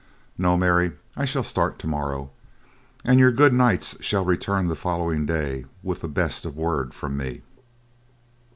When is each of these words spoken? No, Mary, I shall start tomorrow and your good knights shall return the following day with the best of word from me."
No, 0.35 0.57
Mary, 0.57 0.93
I 1.15 1.25
shall 1.25 1.43
start 1.43 1.77
tomorrow 1.77 2.31
and 3.05 3.19
your 3.19 3.31
good 3.31 3.53
knights 3.53 4.03
shall 4.03 4.25
return 4.25 4.67
the 4.67 4.73
following 4.75 5.27
day 5.27 5.65
with 5.83 6.01
the 6.01 6.07
best 6.07 6.43
of 6.43 6.57
word 6.57 6.95
from 6.95 7.15
me." 7.17 7.43